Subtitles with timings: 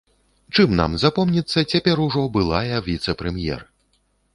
[0.55, 3.61] Чым нам запомніцца цяпер ужо былая віцэ-прэм'ер?